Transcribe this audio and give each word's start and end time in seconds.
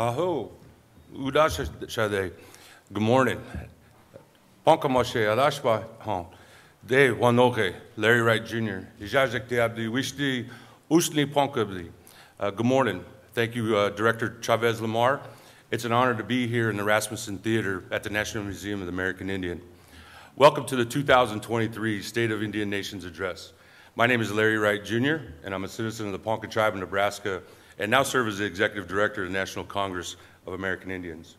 Aho, 0.00 0.50
Udashade, 1.14 2.32
good 2.90 3.02
morning. 3.02 3.38
Ponkamashe, 4.66 5.26
Adashba, 5.26 5.84
Hon, 5.98 6.24
De 6.86 7.10
Wanoke, 7.10 7.74
Larry 7.98 8.22
Wright 8.22 8.42
Jr., 8.42 8.86
Ijajak 8.98 9.46
de 9.46 9.60
Abdi, 9.60 9.88
Wishti, 9.88 10.48
Usni 10.90 11.30
Ponkabli. 11.30 11.90
Uh, 12.38 12.50
Good 12.50 12.64
morning. 12.64 13.04
Thank 13.34 13.54
you, 13.54 13.76
uh, 13.76 13.90
Director 13.90 14.38
Chavez 14.40 14.80
Lamar. 14.80 15.20
It's 15.70 15.84
an 15.84 15.92
honor 15.92 16.14
to 16.14 16.24
be 16.24 16.46
here 16.46 16.70
in 16.70 16.78
the 16.78 16.82
Rasmuson 16.82 17.38
Theater 17.40 17.84
at 17.90 18.02
the 18.02 18.08
National 18.08 18.44
Museum 18.44 18.80
of 18.80 18.86
the 18.86 18.92
American 18.94 19.28
Indian. 19.28 19.60
Welcome 20.34 20.64
to 20.64 20.76
the 20.76 20.86
2023 20.86 22.00
State 22.00 22.30
of 22.30 22.42
Indian 22.42 22.70
Nations 22.70 23.04
Address. 23.04 23.52
My 23.96 24.06
name 24.06 24.22
is 24.22 24.32
Larry 24.32 24.56
Wright 24.56 24.82
Jr., 24.82 25.16
and 25.44 25.52
I'm 25.52 25.64
a 25.64 25.68
citizen 25.68 26.06
of 26.06 26.12
the 26.12 26.18
Ponca 26.18 26.46
Tribe 26.46 26.72
of 26.72 26.80
Nebraska 26.80 27.42
and 27.80 27.90
now 27.90 28.02
serve 28.02 28.28
as 28.28 28.38
the 28.38 28.44
Executive 28.44 28.86
Director 28.86 29.22
of 29.22 29.28
the 29.28 29.32
National 29.32 29.64
Congress 29.64 30.16
of 30.46 30.52
American 30.52 30.90
Indians. 30.90 31.36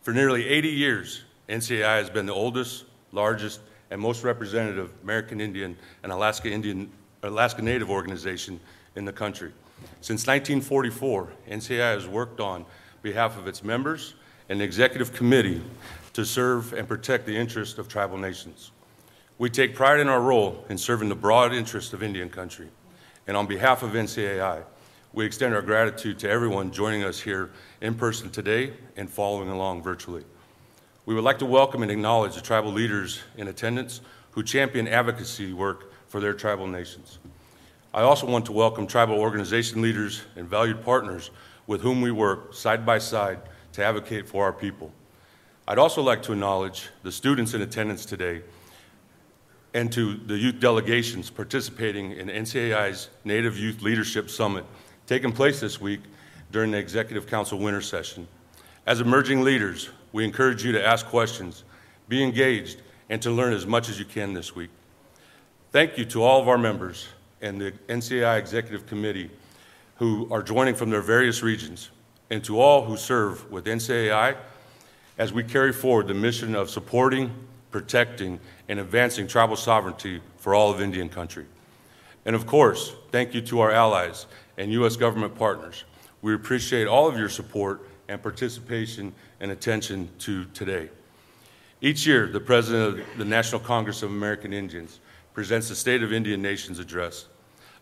For 0.00 0.12
nearly 0.12 0.48
80 0.48 0.70
years, 0.70 1.24
NCAI 1.48 1.98
has 1.98 2.08
been 2.08 2.24
the 2.24 2.32
oldest, 2.32 2.84
largest, 3.12 3.60
and 3.90 4.00
most 4.00 4.24
representative 4.24 4.90
American 5.02 5.42
Indian 5.42 5.76
and 6.02 6.10
Alaska 6.10 6.50
Indian 6.50 6.90
Alaska 7.22 7.62
Native 7.62 7.90
organization 7.90 8.58
in 8.96 9.04
the 9.04 9.12
country. 9.12 9.52
Since 10.00 10.26
1944, 10.26 11.28
NCAI 11.50 11.94
has 11.94 12.08
worked 12.08 12.40
on 12.40 12.64
behalf 13.02 13.38
of 13.38 13.46
its 13.46 13.62
members 13.62 14.14
and 14.48 14.60
the 14.60 14.64
executive 14.64 15.12
committee 15.12 15.62
to 16.14 16.24
serve 16.24 16.72
and 16.72 16.88
protect 16.88 17.26
the 17.26 17.36
interests 17.36 17.78
of 17.78 17.88
tribal 17.88 18.18
nations. 18.18 18.72
We 19.38 19.50
take 19.50 19.74
pride 19.74 20.00
in 20.00 20.08
our 20.08 20.20
role 20.20 20.64
in 20.68 20.78
serving 20.78 21.08
the 21.08 21.14
broad 21.14 21.54
interests 21.54 21.92
of 21.92 22.02
Indian 22.02 22.28
country. 22.30 22.68
And 23.26 23.36
on 23.36 23.46
behalf 23.46 23.82
of 23.82 23.92
NCAI, 23.92 24.64
we 25.14 25.24
extend 25.24 25.54
our 25.54 25.62
gratitude 25.62 26.18
to 26.18 26.28
everyone 26.28 26.72
joining 26.72 27.04
us 27.04 27.20
here 27.20 27.50
in 27.80 27.94
person 27.94 28.28
today 28.30 28.72
and 28.96 29.08
following 29.08 29.48
along 29.48 29.80
virtually. 29.80 30.24
We 31.06 31.14
would 31.14 31.22
like 31.22 31.38
to 31.38 31.46
welcome 31.46 31.82
and 31.82 31.90
acknowledge 31.90 32.34
the 32.34 32.40
tribal 32.40 32.72
leaders 32.72 33.20
in 33.36 33.46
attendance 33.46 34.00
who 34.32 34.42
champion 34.42 34.88
advocacy 34.88 35.52
work 35.52 35.92
for 36.08 36.18
their 36.18 36.32
tribal 36.32 36.66
nations. 36.66 37.20
I 37.92 38.02
also 38.02 38.26
want 38.26 38.44
to 38.46 38.52
welcome 38.52 38.88
tribal 38.88 39.14
organization 39.20 39.80
leaders 39.80 40.22
and 40.34 40.48
valued 40.48 40.82
partners 40.82 41.30
with 41.68 41.80
whom 41.80 42.00
we 42.00 42.10
work 42.10 42.52
side 42.52 42.84
by 42.84 42.98
side 42.98 43.38
to 43.74 43.84
advocate 43.84 44.28
for 44.28 44.42
our 44.42 44.52
people. 44.52 44.92
I'd 45.68 45.78
also 45.78 46.02
like 46.02 46.24
to 46.24 46.32
acknowledge 46.32 46.88
the 47.04 47.12
students 47.12 47.54
in 47.54 47.62
attendance 47.62 48.04
today 48.04 48.42
and 49.74 49.92
to 49.92 50.16
the 50.16 50.36
youth 50.36 50.58
delegations 50.58 51.30
participating 51.30 52.12
in 52.12 52.26
NCAI's 52.26 53.10
Native 53.24 53.56
Youth 53.56 53.80
Leadership 53.80 54.28
Summit 54.28 54.64
taking 55.06 55.32
place 55.32 55.60
this 55.60 55.80
week 55.80 56.00
during 56.50 56.70
the 56.70 56.78
Executive 56.78 57.26
Council 57.26 57.58
winter 57.58 57.80
session. 57.80 58.26
As 58.86 59.00
emerging 59.00 59.42
leaders, 59.42 59.90
we 60.12 60.24
encourage 60.24 60.64
you 60.64 60.72
to 60.72 60.86
ask 60.86 61.06
questions, 61.06 61.64
be 62.08 62.22
engaged, 62.22 62.80
and 63.10 63.20
to 63.22 63.30
learn 63.30 63.52
as 63.52 63.66
much 63.66 63.88
as 63.88 63.98
you 63.98 64.04
can 64.04 64.32
this 64.32 64.54
week. 64.54 64.70
Thank 65.72 65.98
you 65.98 66.04
to 66.06 66.22
all 66.22 66.40
of 66.40 66.48
our 66.48 66.58
members 66.58 67.08
and 67.42 67.60
the 67.60 67.72
NCAI 67.88 68.38
Executive 68.38 68.86
Committee 68.86 69.30
who 69.96 70.28
are 70.32 70.42
joining 70.42 70.74
from 70.74 70.90
their 70.90 71.00
various 71.00 71.42
regions, 71.42 71.90
and 72.30 72.42
to 72.44 72.60
all 72.60 72.84
who 72.84 72.96
serve 72.96 73.50
with 73.50 73.66
NCAI 73.66 74.36
as 75.18 75.32
we 75.32 75.44
carry 75.44 75.72
forward 75.72 76.08
the 76.08 76.14
mission 76.14 76.54
of 76.54 76.70
supporting, 76.70 77.30
protecting, 77.70 78.40
and 78.68 78.80
advancing 78.80 79.26
tribal 79.26 79.56
sovereignty 79.56 80.20
for 80.38 80.54
all 80.54 80.70
of 80.72 80.80
Indian 80.80 81.08
country. 81.08 81.46
And 82.24 82.34
of 82.34 82.46
course, 82.46 82.94
thank 83.12 83.34
you 83.34 83.40
to 83.42 83.60
our 83.60 83.70
allies 83.70 84.26
and 84.56 84.72
U.S. 84.72 84.96
government 84.96 85.36
partners. 85.36 85.84
We 86.22 86.34
appreciate 86.34 86.86
all 86.86 87.08
of 87.08 87.18
your 87.18 87.28
support 87.28 87.88
and 88.08 88.22
participation 88.22 89.14
and 89.40 89.50
attention 89.50 90.08
to 90.20 90.44
today. 90.46 90.90
Each 91.80 92.06
year, 92.06 92.26
the 92.26 92.40
President 92.40 92.98
of 92.98 93.18
the 93.18 93.24
National 93.24 93.60
Congress 93.60 94.02
of 94.02 94.10
American 94.10 94.52
Indians 94.52 95.00
presents 95.34 95.68
the 95.68 95.74
State 95.74 96.02
of 96.02 96.12
Indian 96.12 96.40
Nations 96.40 96.78
Address, 96.78 97.26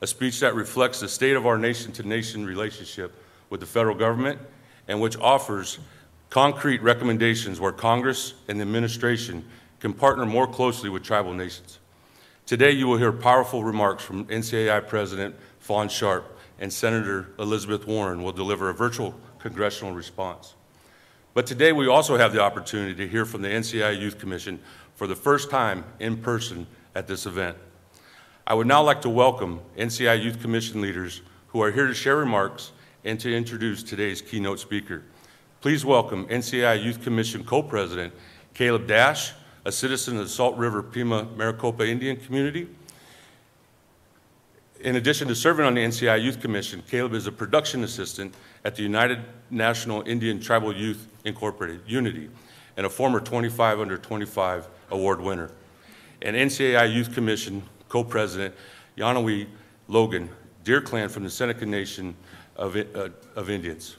a 0.00 0.06
speech 0.06 0.40
that 0.40 0.54
reflects 0.54 1.00
the 1.00 1.08
state 1.08 1.36
of 1.36 1.46
our 1.46 1.58
nation 1.58 1.92
to 1.92 2.02
nation 2.02 2.44
relationship 2.44 3.14
with 3.50 3.60
the 3.60 3.66
federal 3.66 3.94
government 3.94 4.40
and 4.88 5.00
which 5.00 5.16
offers 5.18 5.78
concrete 6.30 6.82
recommendations 6.82 7.60
where 7.60 7.72
Congress 7.72 8.34
and 8.48 8.58
the 8.58 8.62
administration 8.62 9.44
can 9.80 9.92
partner 9.92 10.24
more 10.24 10.46
closely 10.46 10.88
with 10.88 11.02
tribal 11.02 11.34
nations. 11.34 11.78
Today, 12.46 12.70
you 12.70 12.86
will 12.86 12.96
hear 12.96 13.12
powerful 13.12 13.62
remarks 13.62 14.02
from 14.02 14.24
NCAI 14.24 14.88
President 14.88 15.36
Fawn 15.60 15.88
Sharp, 15.88 16.38
and 16.62 16.72
Senator 16.72 17.26
Elizabeth 17.40 17.88
Warren 17.88 18.22
will 18.22 18.30
deliver 18.30 18.70
a 18.70 18.74
virtual 18.74 19.16
congressional 19.40 19.92
response. 19.92 20.54
But 21.34 21.44
today, 21.44 21.72
we 21.72 21.88
also 21.88 22.16
have 22.16 22.32
the 22.32 22.40
opportunity 22.40 22.94
to 22.94 23.08
hear 23.08 23.24
from 23.24 23.42
the 23.42 23.48
NCAI 23.48 24.00
Youth 24.00 24.20
Commission 24.20 24.60
for 24.94 25.08
the 25.08 25.16
first 25.16 25.50
time 25.50 25.84
in 25.98 26.18
person 26.18 26.68
at 26.94 27.08
this 27.08 27.26
event. 27.26 27.56
I 28.46 28.54
would 28.54 28.68
now 28.68 28.80
like 28.80 29.00
to 29.02 29.08
welcome 29.08 29.60
NCAI 29.76 30.22
Youth 30.22 30.40
Commission 30.40 30.80
leaders 30.80 31.22
who 31.48 31.60
are 31.60 31.72
here 31.72 31.88
to 31.88 31.94
share 31.94 32.16
remarks 32.16 32.70
and 33.04 33.18
to 33.18 33.34
introduce 33.34 33.82
today's 33.82 34.22
keynote 34.22 34.60
speaker. 34.60 35.02
Please 35.62 35.84
welcome 35.84 36.28
NCAI 36.28 36.80
Youth 36.80 37.02
Commission 37.02 37.42
co-president 37.42 38.14
Caleb 38.54 38.86
Dash, 38.86 39.32
a 39.64 39.72
citizen 39.72 40.16
of 40.16 40.24
the 40.24 40.30
Salt 40.30 40.56
River 40.56 40.80
Pima 40.80 41.24
Maricopa 41.36 41.84
Indian 41.84 42.16
community. 42.18 42.68
In 44.82 44.96
addition 44.96 45.28
to 45.28 45.36
serving 45.36 45.64
on 45.64 45.74
the 45.74 45.80
NCAI 45.84 46.20
Youth 46.20 46.40
Commission, 46.40 46.82
Caleb 46.88 47.14
is 47.14 47.28
a 47.28 47.32
production 47.32 47.84
assistant 47.84 48.34
at 48.64 48.74
the 48.74 48.82
United 48.82 49.20
National 49.48 50.02
Indian 50.08 50.40
Tribal 50.40 50.74
Youth 50.74 51.06
Incorporated, 51.24 51.82
UNITY, 51.86 52.28
and 52.76 52.84
a 52.84 52.90
former 52.90 53.20
25 53.20 53.78
under 53.78 53.96
25 53.96 54.66
award 54.90 55.20
winner. 55.20 55.52
And 56.20 56.34
NCAI 56.34 56.92
Youth 56.92 57.14
Commission 57.14 57.62
co-president 57.88 58.56
Yanawi 58.98 59.46
Logan, 59.86 60.28
Deer 60.64 60.80
Clan 60.80 61.08
from 61.08 61.22
the 61.22 61.30
Seneca 61.30 61.64
Nation 61.64 62.16
of, 62.56 62.74
uh, 62.76 63.10
of 63.36 63.50
Indians. 63.50 63.98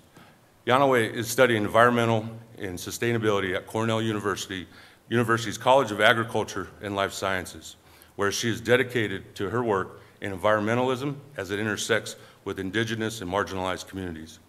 Yanawe 0.68 1.14
is 1.14 1.30
studying 1.30 1.64
environmental 1.64 2.28
and 2.58 2.78
sustainability 2.78 3.56
at 3.56 3.68
Cornell 3.68 4.02
University, 4.02 4.68
University's 5.08 5.58
College 5.58 5.92
of 5.92 6.02
Agriculture 6.02 6.68
and 6.82 6.94
Life 6.94 7.14
Sciences, 7.14 7.78
where 8.18 8.34
she 8.34 8.50
is 8.50 8.60
dedicated 8.60 9.34
to 9.36 9.50
her 9.50 9.64
work 9.64 10.02
in 10.24 10.36
environmentalism 10.36 11.16
as 11.38 11.52
it 11.52 11.60
intersects 11.60 12.16
with 12.46 12.58
indigenous 12.58 13.22
and 13.22 13.30
marginalized 13.30 13.88
communities. 13.88 14.40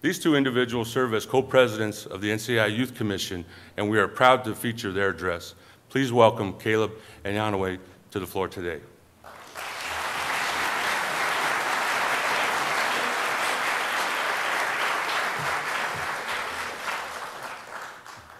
These 0.00 0.18
two 0.18 0.34
individuals 0.34 0.90
serve 0.90 1.12
as 1.12 1.26
co-presidents 1.26 2.06
of 2.06 2.20
the 2.20 2.30
NCAI 2.30 2.74
Youth 2.74 2.94
Commission, 2.94 3.44
and 3.76 3.90
we 3.90 3.98
are 3.98 4.08
proud 4.08 4.44
to 4.44 4.54
feature 4.54 4.90
their 4.90 5.10
address. 5.10 5.54
Please 5.90 6.10
welcome 6.10 6.54
Caleb 6.58 6.92
and 7.24 7.36
Yanawe 7.36 7.78
to 8.12 8.18
the 8.18 8.26
floor 8.26 8.48
today. 8.48 8.80